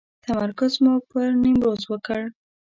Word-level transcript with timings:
تمرکز 0.25 0.73
مو 0.83 0.93
پر 1.09 1.29
نیمروز 1.41 1.81
وکړ. 1.87 2.21